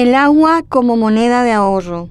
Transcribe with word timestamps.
El 0.00 0.14
agua 0.14 0.62
como 0.66 0.96
moneda 0.96 1.42
de 1.42 1.52
ahorro. 1.52 2.08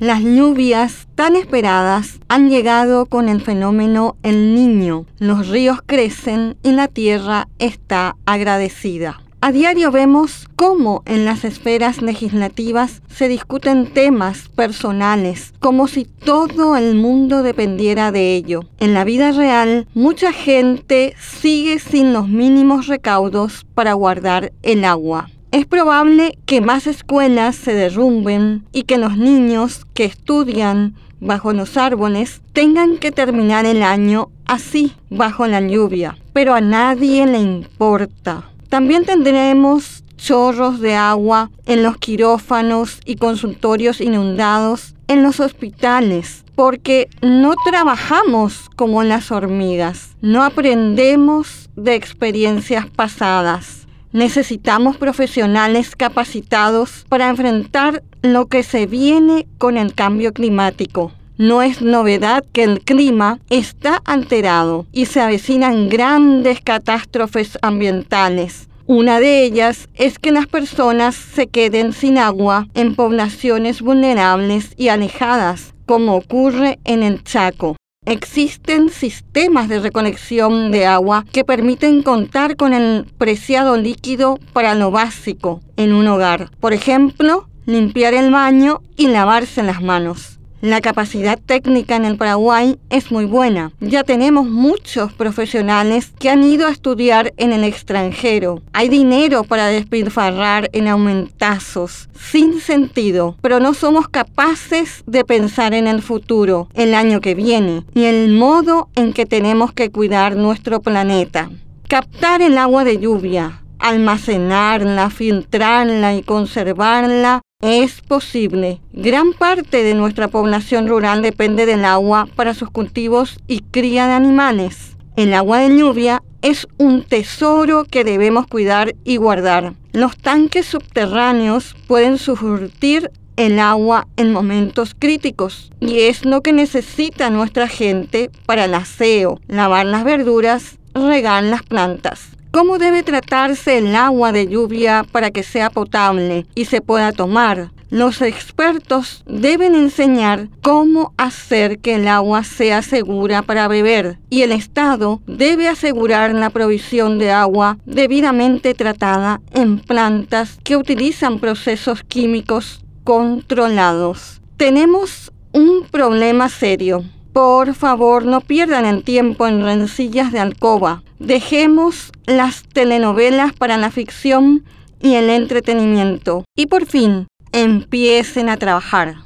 Las 0.00 0.22
lluvias 0.22 1.06
tan 1.14 1.36
esperadas 1.36 2.18
han 2.26 2.50
llegado 2.50 3.06
con 3.06 3.28
el 3.28 3.40
fenómeno 3.40 4.16
El 4.24 4.56
Niño. 4.56 5.06
Los 5.20 5.46
ríos 5.46 5.78
crecen 5.86 6.56
y 6.64 6.72
la 6.72 6.88
tierra 6.88 7.46
está 7.60 8.16
agradecida. 8.26 9.20
A 9.40 9.52
diario 9.52 9.92
vemos 9.92 10.48
cómo 10.56 11.04
en 11.06 11.24
las 11.24 11.44
esferas 11.44 12.02
legislativas 12.02 13.02
se 13.06 13.28
discuten 13.28 13.86
temas 13.86 14.48
personales, 14.48 15.54
como 15.60 15.86
si 15.86 16.06
todo 16.06 16.74
el 16.74 16.96
mundo 16.96 17.44
dependiera 17.44 18.10
de 18.10 18.34
ello. 18.34 18.62
En 18.80 18.94
la 18.94 19.04
vida 19.04 19.30
real, 19.30 19.86
mucha 19.94 20.32
gente 20.32 21.14
sigue 21.20 21.78
sin 21.78 22.12
los 22.12 22.26
mínimos 22.26 22.88
recaudos 22.88 23.64
para 23.76 23.92
guardar 23.92 24.50
el 24.62 24.84
agua. 24.84 25.30
Es 25.50 25.64
probable 25.64 26.38
que 26.44 26.60
más 26.60 26.86
escuelas 26.86 27.56
se 27.56 27.72
derrumben 27.72 28.66
y 28.70 28.82
que 28.82 28.98
los 28.98 29.16
niños 29.16 29.86
que 29.94 30.04
estudian 30.04 30.94
bajo 31.20 31.54
los 31.54 31.78
árboles 31.78 32.42
tengan 32.52 32.98
que 32.98 33.12
terminar 33.12 33.64
el 33.64 33.82
año 33.82 34.28
así, 34.44 34.92
bajo 35.08 35.46
la 35.46 35.60
lluvia. 35.60 36.18
Pero 36.34 36.54
a 36.54 36.60
nadie 36.60 37.26
le 37.26 37.38
importa. 37.38 38.50
También 38.68 39.06
tendremos 39.06 40.04
chorros 40.18 40.80
de 40.80 40.94
agua 40.94 41.50
en 41.64 41.82
los 41.82 41.96
quirófanos 41.96 43.00
y 43.06 43.16
consultorios 43.16 44.02
inundados 44.02 44.94
en 45.06 45.22
los 45.22 45.40
hospitales, 45.40 46.44
porque 46.54 47.08
no 47.22 47.54
trabajamos 47.64 48.68
como 48.76 49.02
las 49.02 49.32
hormigas, 49.32 50.14
no 50.20 50.42
aprendemos 50.42 51.70
de 51.76 51.94
experiencias 51.94 52.86
pasadas. 52.86 53.77
Necesitamos 54.12 54.96
profesionales 54.96 55.94
capacitados 55.94 57.04
para 57.08 57.28
enfrentar 57.28 58.02
lo 58.22 58.46
que 58.46 58.62
se 58.62 58.86
viene 58.86 59.46
con 59.58 59.76
el 59.76 59.94
cambio 59.94 60.32
climático. 60.32 61.12
No 61.36 61.62
es 61.62 61.82
novedad 61.82 62.44
que 62.52 62.64
el 62.64 62.80
clima 62.80 63.38
está 63.50 64.02
alterado 64.04 64.86
y 64.92 65.06
se 65.06 65.20
avecinan 65.20 65.88
grandes 65.88 66.60
catástrofes 66.60 67.58
ambientales. 67.62 68.68
Una 68.86 69.20
de 69.20 69.44
ellas 69.44 69.88
es 69.94 70.18
que 70.18 70.32
las 70.32 70.46
personas 70.46 71.14
se 71.14 71.46
queden 71.46 71.92
sin 71.92 72.16
agua 72.16 72.66
en 72.72 72.94
poblaciones 72.94 73.82
vulnerables 73.82 74.72
y 74.78 74.88
alejadas, 74.88 75.74
como 75.84 76.16
ocurre 76.16 76.78
en 76.84 77.02
el 77.02 77.22
Chaco. 77.22 77.76
Existen 78.08 78.88
sistemas 78.88 79.68
de 79.68 79.80
reconexión 79.80 80.70
de 80.70 80.86
agua 80.86 81.26
que 81.30 81.44
permiten 81.44 82.02
contar 82.02 82.56
con 82.56 82.72
el 82.72 83.04
preciado 83.18 83.76
líquido 83.76 84.38
para 84.54 84.74
lo 84.74 84.90
básico 84.90 85.60
en 85.76 85.92
un 85.92 86.08
hogar. 86.08 86.50
Por 86.58 86.72
ejemplo, 86.72 87.50
limpiar 87.66 88.14
el 88.14 88.30
baño 88.30 88.80
y 88.96 89.08
lavarse 89.08 89.62
las 89.62 89.82
manos. 89.82 90.37
La 90.60 90.80
capacidad 90.80 91.38
técnica 91.38 91.94
en 91.94 92.04
el 92.04 92.16
Paraguay 92.16 92.80
es 92.90 93.12
muy 93.12 93.26
buena. 93.26 93.70
Ya 93.78 94.02
tenemos 94.02 94.48
muchos 94.48 95.12
profesionales 95.12 96.12
que 96.18 96.30
han 96.30 96.42
ido 96.42 96.66
a 96.66 96.72
estudiar 96.72 97.32
en 97.36 97.52
el 97.52 97.62
extranjero. 97.62 98.60
Hay 98.72 98.88
dinero 98.88 99.44
para 99.44 99.68
despilfarrar 99.68 100.68
en 100.72 100.88
aumentazos, 100.88 102.08
sin 102.18 102.60
sentido, 102.60 103.36
pero 103.40 103.60
no 103.60 103.72
somos 103.72 104.08
capaces 104.08 105.04
de 105.06 105.24
pensar 105.24 105.74
en 105.74 105.86
el 105.86 106.02
futuro, 106.02 106.68
el 106.74 106.94
año 106.94 107.20
que 107.20 107.36
viene, 107.36 107.84
y 107.94 108.04
el 108.04 108.32
modo 108.32 108.88
en 108.96 109.12
que 109.12 109.26
tenemos 109.26 109.72
que 109.72 109.90
cuidar 109.90 110.34
nuestro 110.34 110.80
planeta. 110.80 111.50
Captar 111.86 112.42
el 112.42 112.58
agua 112.58 112.82
de 112.82 112.98
lluvia, 112.98 113.62
almacenarla, 113.78 115.08
filtrarla 115.10 116.16
y 116.16 116.22
conservarla 116.22 117.42
es 117.60 118.02
posible. 118.02 118.80
Gran 118.92 119.32
parte 119.32 119.82
de 119.82 119.94
nuestra 119.94 120.28
población 120.28 120.86
rural 120.86 121.22
depende 121.22 121.66
del 121.66 121.84
agua 121.84 122.28
para 122.36 122.54
sus 122.54 122.70
cultivos 122.70 123.38
y 123.48 123.60
cría 123.60 124.06
de 124.06 124.12
animales. 124.12 124.96
El 125.16 125.34
agua 125.34 125.58
de 125.58 125.76
lluvia 125.76 126.22
es 126.40 126.68
un 126.78 127.02
tesoro 127.02 127.84
que 127.84 128.04
debemos 128.04 128.46
cuidar 128.46 128.94
y 129.02 129.16
guardar. 129.16 129.74
Los 129.92 130.16
tanques 130.16 130.66
subterráneos 130.66 131.74
pueden 131.88 132.18
surtir 132.18 133.10
el 133.34 133.58
agua 133.58 134.06
en 134.16 134.32
momentos 134.32 134.94
críticos 134.96 135.72
y 135.80 136.02
es 136.02 136.24
lo 136.24 136.42
que 136.42 136.52
necesita 136.52 137.28
nuestra 137.28 137.66
gente 137.66 138.30
para 138.46 138.66
el 138.66 138.74
aseo, 138.74 139.40
lavar 139.48 139.86
las 139.86 140.04
verduras, 140.04 140.78
regar 140.94 141.42
las 141.42 141.64
plantas. 141.64 142.37
¿Cómo 142.50 142.78
debe 142.78 143.02
tratarse 143.02 143.76
el 143.76 143.94
agua 143.94 144.32
de 144.32 144.46
lluvia 144.46 145.04
para 145.12 145.30
que 145.30 145.42
sea 145.42 145.68
potable 145.68 146.46
y 146.54 146.64
se 146.64 146.80
pueda 146.80 147.12
tomar? 147.12 147.70
Los 147.90 148.22
expertos 148.22 149.22
deben 149.26 149.74
enseñar 149.74 150.48
cómo 150.62 151.12
hacer 151.18 151.78
que 151.78 151.96
el 151.96 152.08
agua 152.08 152.44
sea 152.44 152.80
segura 152.80 153.42
para 153.42 153.68
beber 153.68 154.18
y 154.30 154.42
el 154.42 154.52
Estado 154.52 155.20
debe 155.26 155.68
asegurar 155.68 156.34
la 156.34 156.48
provisión 156.48 157.18
de 157.18 157.32
agua 157.32 157.76
debidamente 157.84 158.72
tratada 158.72 159.40
en 159.52 159.78
plantas 159.78 160.58
que 160.64 160.76
utilizan 160.76 161.40
procesos 161.40 162.02
químicos 162.02 162.82
controlados. 163.04 164.40
Tenemos 164.56 165.32
un 165.52 165.84
problema 165.90 166.48
serio 166.48 167.04
por 167.38 167.72
favor, 167.74 168.24
no 168.24 168.40
pierdan 168.40 168.84
el 168.84 169.04
tiempo 169.04 169.46
en 169.46 169.62
rencillas 169.62 170.32
de 170.32 170.40
alcoba. 170.40 171.04
Dejemos 171.18 172.12
las 172.26 172.62
telenovelas 172.62 173.52
para 173.52 173.76
la 173.76 173.90
ficción 173.90 174.64
y 175.00 175.14
el 175.14 175.30
entretenimiento. 175.30 176.44
Y 176.56 176.66
por 176.66 176.86
fin, 176.86 177.26
empiecen 177.52 178.48
a 178.48 178.56
trabajar. 178.56 179.18